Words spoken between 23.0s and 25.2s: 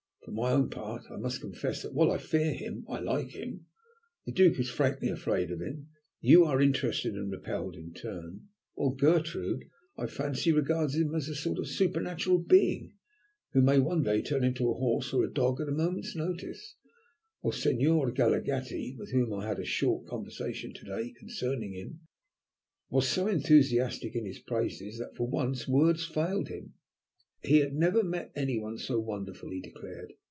so enthusiastic in his praises that